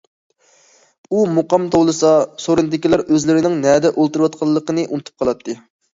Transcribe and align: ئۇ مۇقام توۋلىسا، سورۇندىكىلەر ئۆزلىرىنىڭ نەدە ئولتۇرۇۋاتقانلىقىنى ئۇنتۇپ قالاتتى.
ئۇ 1.09 1.19
مۇقام 1.33 1.67
توۋلىسا، 1.75 2.13
سورۇندىكىلەر 2.45 3.03
ئۆزلىرىنىڭ 3.05 3.59
نەدە 3.67 3.93
ئولتۇرۇۋاتقانلىقىنى 3.97 4.87
ئۇنتۇپ 4.89 5.25
قالاتتى. 5.25 5.57